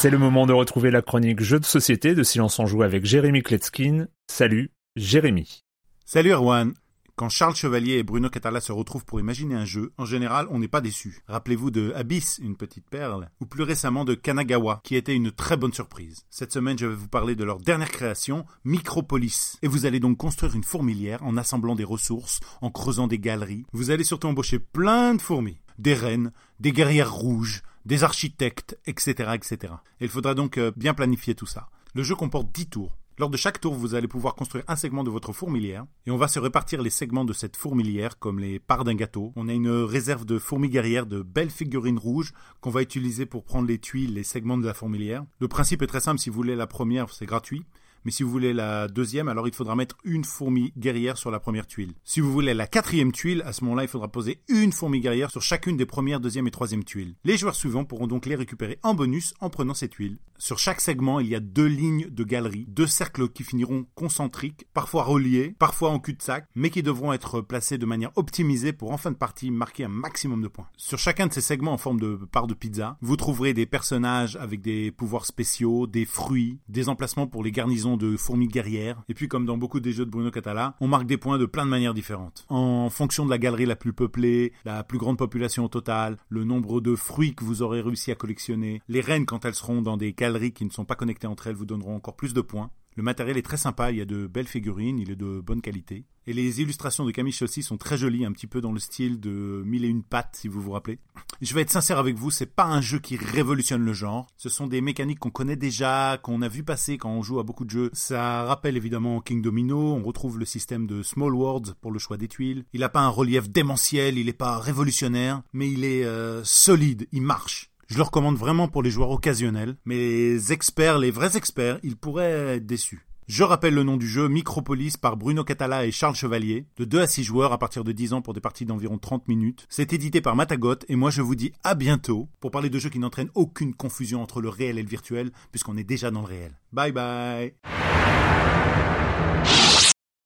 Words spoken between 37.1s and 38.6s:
de cette fourmilière comme les